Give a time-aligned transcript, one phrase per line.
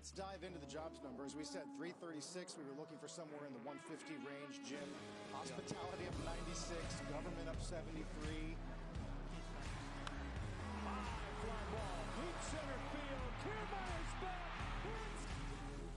[0.00, 1.36] Let's dive into the jobs numbers.
[1.36, 2.56] We said 336.
[2.56, 3.84] We were looking for somewhere in the 150
[4.24, 4.56] range.
[4.64, 4.80] Jim,
[5.28, 6.72] hospitality up 96,
[7.12, 8.56] government up 73.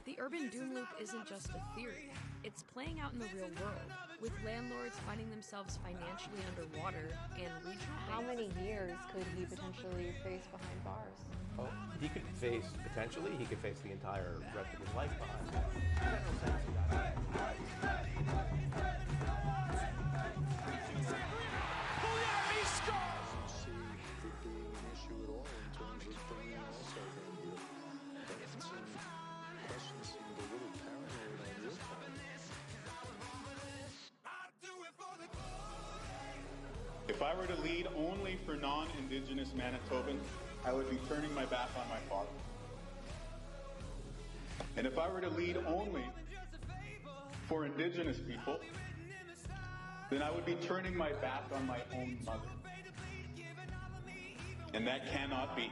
[0.03, 2.11] The urban doom loop isn't just a theory.
[2.43, 3.87] It's playing out in the real world,
[4.19, 7.07] with landlords finding themselves financially underwater
[7.39, 7.95] and regional.
[8.11, 9.22] How many years could he
[9.75, 11.17] potentially face behind bars?
[11.59, 11.67] Oh,
[12.01, 13.31] he could face potentially.
[13.37, 16.83] He could face the entire rest of his life behind bars.
[22.83, 23.22] see it
[37.23, 40.23] I were to lead only for non-Indigenous Manitobans,
[40.65, 42.29] I would be turning my back on my father.
[44.75, 46.03] And if I were to lead only
[47.47, 48.59] for Indigenous people,
[50.09, 52.49] then I would be turning my back on my own mother.
[54.73, 55.71] And that cannot be.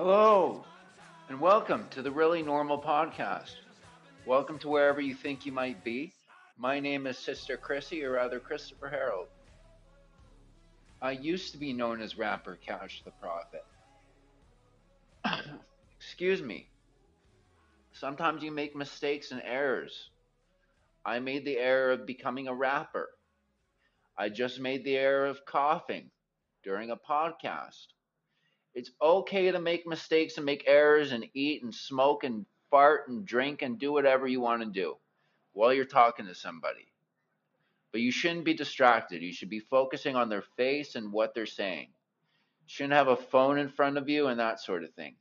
[0.00, 0.64] Hello,
[1.28, 3.56] and welcome to the Really Normal Podcast.
[4.26, 6.12] Welcome to wherever you think you might be.
[6.56, 9.26] My name is Sister Chrissy, or rather Christopher Harold.
[11.02, 13.64] I used to be known as rapper Cash the Prophet.
[15.98, 16.68] Excuse me.
[17.90, 20.10] Sometimes you make mistakes and errors.
[21.04, 23.08] I made the error of becoming a rapper.
[24.16, 26.12] I just made the error of coughing
[26.62, 27.88] during a podcast.
[28.78, 33.26] It's okay to make mistakes and make errors and eat and smoke and fart and
[33.26, 34.94] drink and do whatever you want to do
[35.52, 36.86] while you're talking to somebody.
[37.90, 39.20] But you shouldn't be distracted.
[39.20, 41.88] You should be focusing on their face and what they're saying.
[41.88, 45.16] You shouldn't have a phone in front of you and that sort of thing.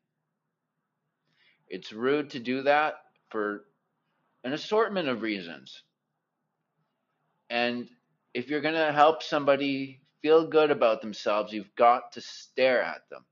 [1.67, 2.93] It's rude to do that
[3.29, 3.65] for
[4.43, 5.81] an assortment of reasons.
[7.49, 7.89] And
[8.35, 13.01] if you're going to help somebody feel good about themselves, you've got to stare at
[13.09, 13.25] them.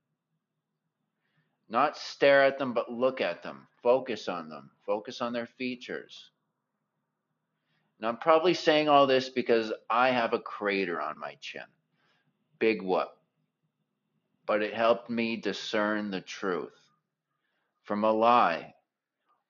[1.67, 3.67] Not stare at them, but look at them.
[3.81, 4.69] Focus on them.
[4.85, 6.29] Focus on their features.
[7.99, 11.63] And I'm probably saying all this because I have a crater on my chin.
[12.59, 13.09] Big whoop.
[14.45, 16.77] But it helped me discern the truth
[17.83, 18.75] from a lie.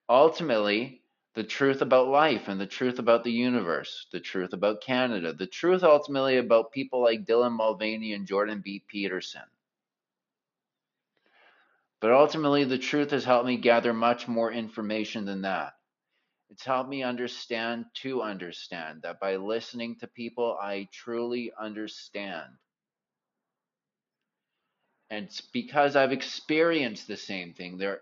[0.08, 1.02] Ultimately,
[1.34, 5.48] the truth about life and the truth about the universe, the truth about Canada, the
[5.48, 8.84] truth ultimately about people like Dylan Mulvaney and Jordan B.
[8.88, 9.42] Peterson.
[12.06, 15.74] But ultimately, the truth has helped me gather much more information than that.
[16.52, 22.60] It's helped me understand to understand that by listening to people, I truly understand.
[25.10, 27.80] And it's because I've experienced the same thing.
[27.80, 28.02] Their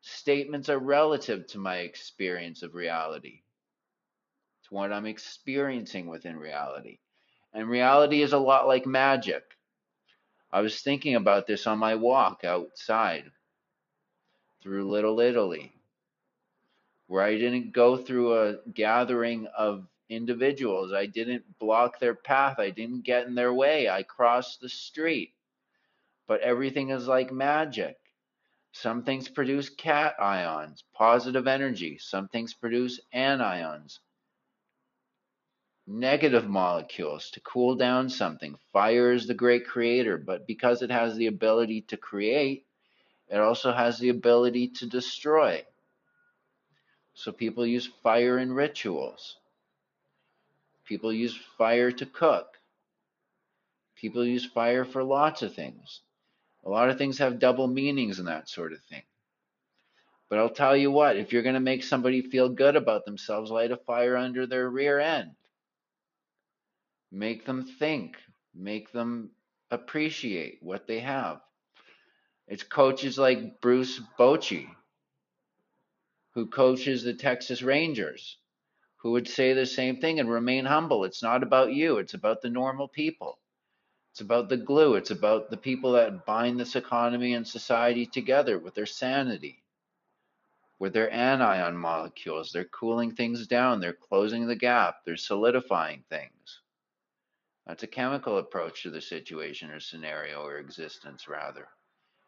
[0.00, 3.42] statements are relative to my experience of reality,
[4.68, 7.00] to what I'm experiencing within reality.
[7.52, 9.44] And reality is a lot like magic.
[10.54, 13.24] I was thinking about this on my walk outside
[14.62, 15.72] through Little Italy,
[17.08, 20.92] where I didn't go through a gathering of individuals.
[20.92, 22.60] I didn't block their path.
[22.60, 23.88] I didn't get in their way.
[23.88, 25.34] I crossed the street.
[26.28, 27.96] But everything is like magic.
[28.70, 31.98] Some things produce cations, positive energy.
[31.98, 33.98] Some things produce anions,
[35.86, 38.56] negative molecules to cool down something.
[38.72, 42.66] Fire is the great creator, but because it has the ability to create,
[43.28, 45.64] it also has the ability to destroy.
[47.14, 49.36] So people use fire in rituals.
[50.84, 52.58] People use fire to cook.
[53.96, 56.00] People use fire for lots of things.
[56.64, 59.02] A lot of things have double meanings and that sort of thing.
[60.28, 63.50] But I'll tell you what, if you're going to make somebody feel good about themselves,
[63.50, 65.32] light a fire under their rear end.
[67.16, 68.16] Make them think,
[68.52, 69.30] make them
[69.70, 71.40] appreciate what they have.
[72.48, 74.66] It's coaches like Bruce Bochy,
[76.32, 78.36] who coaches the Texas Rangers,
[78.96, 81.04] who would say the same thing and remain humble.
[81.04, 83.38] It's not about you, it's about the normal people.
[84.10, 84.96] It's about the glue.
[84.96, 89.62] It's about the people that bind this economy and society together with their sanity,
[90.80, 92.50] with their anion molecules.
[92.50, 93.78] They're cooling things down.
[93.78, 95.04] They're closing the gap.
[95.04, 96.60] They're solidifying things.
[97.66, 101.68] Uh, that's a chemical approach to the situation or scenario or existence, rather.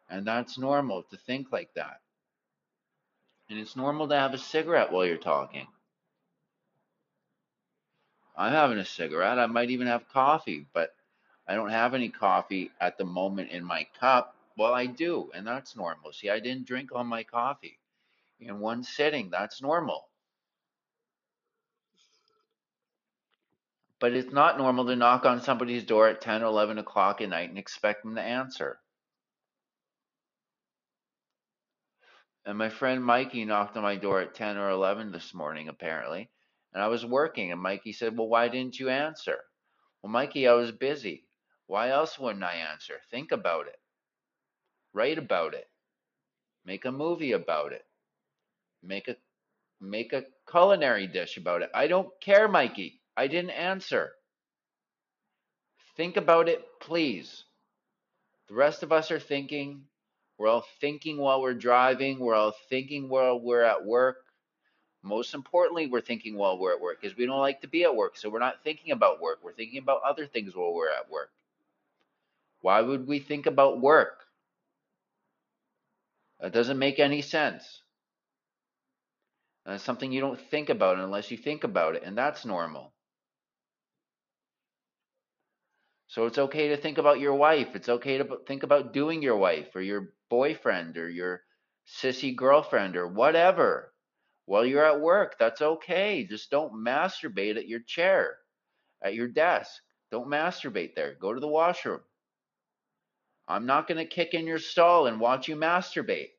[0.08, 2.00] And that's normal to think like that.
[3.48, 5.66] And it's normal to have a cigarette while you're talking.
[8.36, 9.38] I'm having a cigarette.
[9.38, 10.94] I might even have coffee, but
[11.48, 14.36] I don't have any coffee at the moment in my cup.
[14.58, 16.12] Well, I do, and that's normal.
[16.12, 17.78] See, I didn't drink all my coffee
[18.40, 19.30] in one sitting.
[19.30, 20.08] That's normal.
[23.98, 27.30] But it's not normal to knock on somebody's door at 10 or 11 o'clock at
[27.30, 28.78] night and expect them to answer.
[32.44, 36.30] And my friend Mikey knocked on my door at 10 or 11 this morning, apparently.
[36.72, 39.38] And I was working, and Mikey said, Well, why didn't you answer?
[40.02, 41.26] Well, Mikey, I was busy.
[41.66, 43.00] Why else wouldn't I answer?
[43.10, 43.80] Think about it.
[44.92, 45.68] Write about it.
[46.64, 47.84] Make a movie about it.
[48.82, 49.16] Make a
[49.80, 51.70] make a culinary dish about it.
[51.74, 53.00] I don't care, Mikey.
[53.16, 54.12] I didn't answer.
[55.96, 57.44] Think about it, please.
[58.48, 59.84] The rest of us are thinking.
[60.38, 62.18] We're all thinking while we're driving.
[62.18, 64.18] We're all thinking while we're at work.
[65.02, 67.96] Most importantly, we're thinking while we're at work because we don't like to be at
[67.96, 68.16] work.
[68.16, 69.38] So we're not thinking about work.
[69.42, 71.30] We're thinking about other things while we're at work.
[72.60, 74.24] Why would we think about work?
[76.40, 77.82] That doesn't make any sense.
[79.64, 82.92] That's something you don't think about unless you think about it, and that's normal.
[86.16, 87.76] So it's okay to think about your wife.
[87.76, 91.42] It's okay to think about doing your wife or your boyfriend or your
[91.86, 93.92] sissy girlfriend or whatever
[94.46, 95.36] while you're at work.
[95.38, 96.24] That's okay.
[96.24, 98.38] Just don't masturbate at your chair,
[99.02, 99.70] at your desk.
[100.10, 101.16] Don't masturbate there.
[101.20, 102.00] Go to the washroom.
[103.46, 106.30] I'm not going to kick in your stall and watch you masturbate.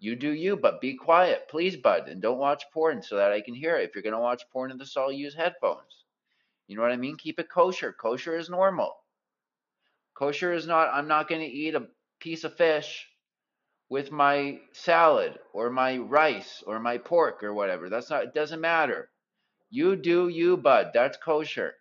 [0.00, 3.40] You do you, but be quiet, please, bud, and don't watch porn so that I
[3.40, 3.88] can hear it.
[3.88, 6.05] If you're going to watch porn in the stall, use headphones.
[6.66, 7.16] You know what I mean?
[7.16, 7.92] Keep it kosher.
[7.92, 8.96] Kosher is normal.
[10.14, 11.88] Kosher is not, I'm not going to eat a
[12.20, 13.06] piece of fish
[13.88, 17.88] with my salad or my rice or my pork or whatever.
[17.88, 19.10] That's not, it doesn't matter.
[19.70, 20.90] You do you, bud.
[20.94, 21.74] That's kosher.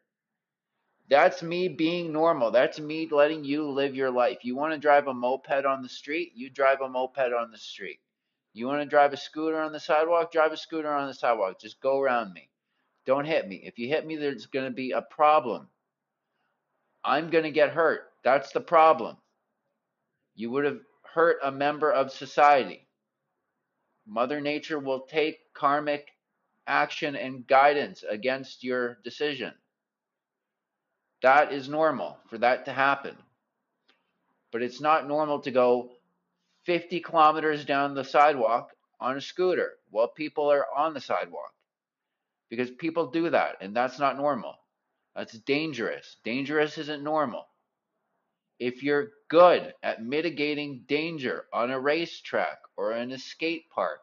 [1.07, 2.51] That's me being normal.
[2.51, 4.39] That's me letting you live your life.
[4.43, 6.31] You want to drive a moped on the street?
[6.35, 7.99] You drive a moped on the street.
[8.53, 10.31] You want to drive a scooter on the sidewalk?
[10.31, 11.59] Drive a scooter on the sidewalk.
[11.59, 12.49] Just go around me.
[13.05, 13.61] Don't hit me.
[13.63, 15.67] If you hit me, there's going to be a problem.
[17.03, 18.11] I'm going to get hurt.
[18.23, 19.17] That's the problem.
[20.35, 20.79] You would have
[21.13, 22.87] hurt a member of society.
[24.07, 26.09] Mother Nature will take karmic
[26.67, 29.53] action and guidance against your decision.
[31.21, 33.15] That is normal for that to happen.
[34.51, 35.91] But it's not normal to go
[36.65, 41.54] 50 kilometers down the sidewalk on a scooter while people are on the sidewalk.
[42.49, 44.55] Because people do that, and that's not normal.
[45.15, 46.17] That's dangerous.
[46.23, 47.47] Dangerous isn't normal.
[48.59, 53.99] If you're good at mitigating danger on a racetrack or in a skate park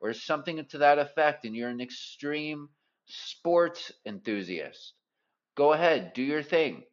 [0.00, 2.68] or something to that effect, and you're an extreme
[3.06, 4.94] sports enthusiast,
[5.56, 6.84] go ahead, do your thing.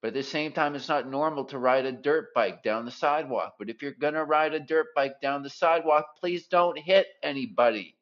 [0.00, 2.90] But at the same time, it's not normal to ride a dirt bike down the
[2.90, 3.56] sidewalk.
[3.58, 7.08] But if you're going to ride a dirt bike down the sidewalk, please don't hit
[7.22, 7.97] anybody.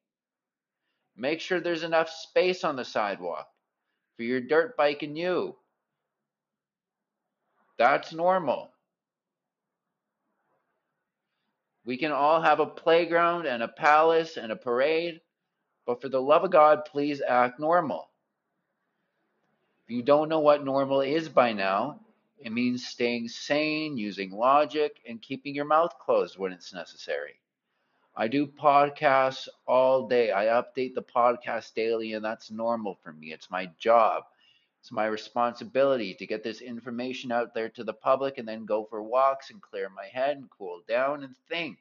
[1.16, 3.48] Make sure there's enough space on the sidewalk
[4.16, 5.56] for your dirt bike and you.
[7.78, 8.70] That's normal.
[11.84, 15.20] We can all have a playground and a palace and a parade,
[15.86, 18.10] but for the love of God, please act normal.
[19.84, 22.00] If you don't know what normal is by now,
[22.38, 27.40] it means staying sane, using logic, and keeping your mouth closed when it's necessary.
[28.16, 30.32] I do podcasts all day.
[30.32, 33.32] I update the podcast daily, and that's normal for me.
[33.32, 34.24] It's my job.
[34.80, 38.84] It's my responsibility to get this information out there to the public and then go
[38.84, 41.76] for walks and clear my head and cool down and think.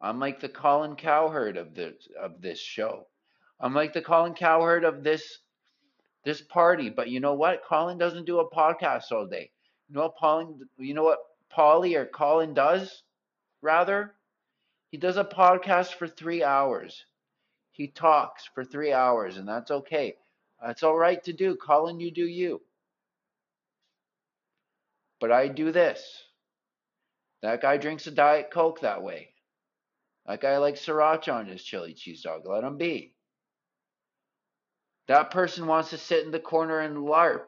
[0.00, 3.08] I'm like the Colin Cowherd of this of this show.
[3.58, 5.40] I'm like the Colin Cowherd of this
[6.24, 6.88] this party.
[6.88, 7.64] But you know what?
[7.64, 9.50] Colin doesn't do a podcast all day.
[9.88, 11.18] You know what you know what
[11.50, 13.02] Polly or Colin does?
[13.60, 14.14] Rather,
[14.90, 17.04] he does a podcast for three hours.
[17.72, 20.16] He talks for three hours, and that's okay.
[20.64, 21.56] That's all right to do.
[21.56, 22.60] Colin, you do you.
[25.20, 26.24] But I do this.
[27.42, 29.34] That guy drinks a Diet Coke that way.
[30.26, 32.46] That guy likes sriracha on his chili cheese dog.
[32.46, 33.14] Let him be.
[35.08, 37.46] That person wants to sit in the corner and LARP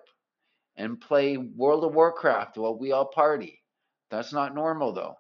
[0.76, 3.62] and play World of Warcraft while we all party.
[4.11, 5.16] That's not normal, though.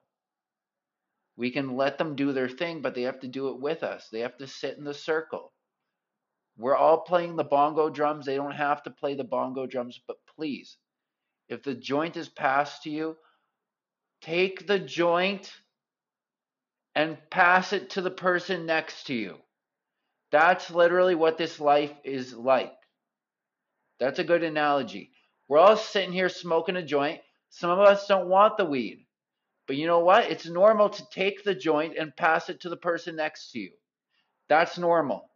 [1.36, 4.08] We can let them do their thing, but they have to do it with us.
[4.10, 5.52] They have to sit in the circle.
[6.56, 8.26] We're all playing the bongo drums.
[8.26, 10.76] They don't have to play the bongo drums, but please,
[11.48, 13.16] if the joint is passed to you,
[14.20, 15.50] take the joint
[16.94, 19.38] and pass it to the person next to you.
[20.30, 22.72] That's literally what this life is like.
[23.98, 25.10] That's a good analogy.
[25.48, 27.20] We're all sitting here smoking a joint.
[27.50, 29.06] Some of us don't want the weed.
[29.66, 30.30] But you know what?
[30.30, 33.72] It's normal to take the joint and pass it to the person next to you.
[34.48, 35.30] That's normal.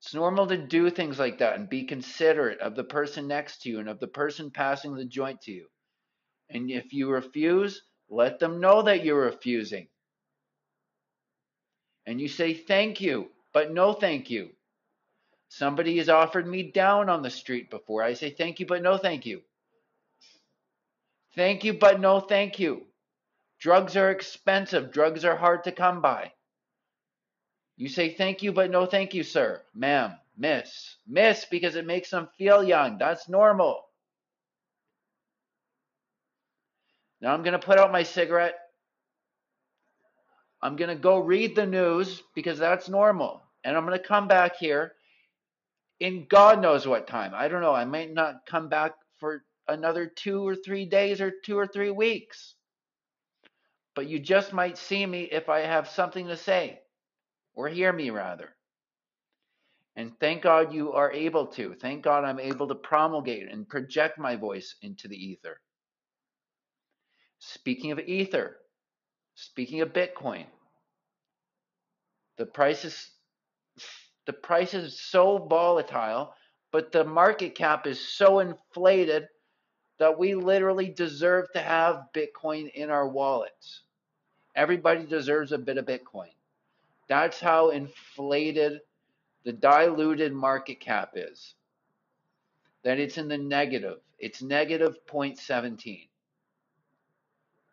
[0.00, 3.68] It's normal to do things like that and be considerate of the person next to
[3.68, 5.66] you and of the person passing the joint to you.
[6.48, 9.88] And if you refuse, let them know that you're refusing.
[12.06, 14.50] And you say thank you, but no thank you.
[15.48, 18.02] Somebody has offered me down on the street before.
[18.02, 19.42] I say thank you, but no thank you.
[21.34, 22.86] Thank you, but no thank you.
[23.60, 24.92] Drugs are expensive.
[24.92, 26.32] Drugs are hard to come by.
[27.76, 30.96] You say thank you, but no thank you, sir, ma'am, miss.
[31.06, 32.98] Miss because it makes them feel young.
[32.98, 33.84] That's normal.
[37.20, 38.58] Now I'm going to put out my cigarette.
[40.62, 43.42] I'm going to go read the news because that's normal.
[43.64, 44.92] And I'm going to come back here
[46.00, 47.32] in God knows what time.
[47.34, 47.74] I don't know.
[47.74, 51.90] I might not come back for another two or three days or two or three
[51.92, 52.54] weeks.
[53.96, 56.80] But you just might see me if I have something to say,
[57.54, 58.50] or hear me rather.
[59.96, 61.74] And thank God you are able to.
[61.74, 65.60] Thank God I'm able to promulgate and project my voice into the ether.
[67.40, 68.56] Speaking of ether,
[69.34, 70.46] speaking of Bitcoin,
[72.38, 73.10] the price is
[74.26, 76.34] the price is so volatile,
[76.72, 79.24] but the market cap is so inflated
[80.00, 83.82] that we literally deserve to have Bitcoin in our wallets.
[84.56, 86.32] Everybody deserves a bit of Bitcoin.
[87.06, 88.80] That's how inflated
[89.44, 91.54] the diluted market cap is.
[92.82, 93.98] That it's in the negative.
[94.18, 96.08] It's negative 0.17.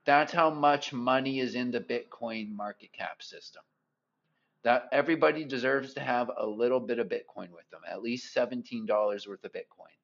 [0.04, 3.64] That's how much money is in the Bitcoin market cap system.
[4.64, 9.28] That everybody deserves to have a little bit of Bitcoin with them, at least $17
[9.30, 9.96] worth of Bitcoin.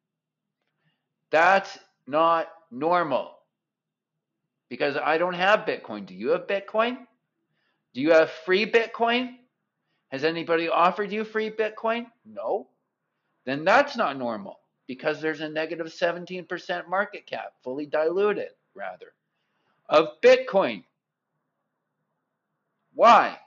[1.29, 3.35] That's not normal.
[4.69, 6.05] Because I don't have Bitcoin.
[6.05, 6.97] Do you have Bitcoin?
[7.93, 9.35] Do you have free Bitcoin?
[10.09, 12.07] Has anybody offered you free Bitcoin?
[12.25, 12.67] No.
[13.45, 19.13] Then that's not normal because there's a negative 17% market cap, fully diluted, rather,
[19.89, 20.83] of Bitcoin.
[22.93, 23.37] Why?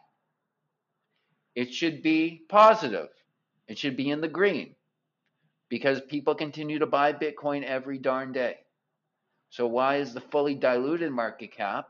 [1.55, 3.09] It should be positive.
[3.69, 4.75] It should be in the green
[5.69, 8.59] because people continue to buy Bitcoin every darn day.
[9.51, 11.89] So why is the fully diluted market cap?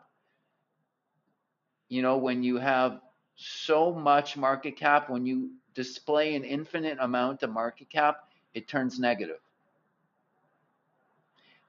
[1.89, 3.01] You know, when you have
[3.37, 8.99] so much market cap, when you display an infinite amount of market cap, it turns
[8.99, 9.39] negative.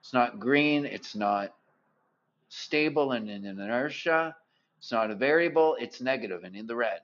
[0.00, 1.54] It's not green, it's not
[2.48, 4.34] stable and in inertia,
[4.78, 7.00] it's not a variable, it's negative and in the red.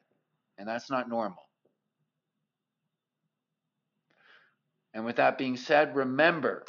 [0.56, 1.44] And that's not normal.
[4.94, 6.64] And with that being said, remember,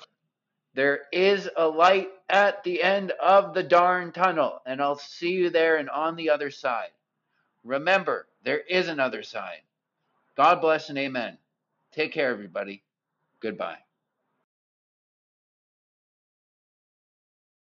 [0.74, 5.50] there is a light at the end of the darn tunnel, and I'll see you
[5.50, 6.89] there and on the other side.
[7.63, 9.62] Remember, there is another side.
[10.36, 11.38] God bless and amen.
[11.94, 12.84] Take care, everybody.
[13.39, 13.85] Goodbye.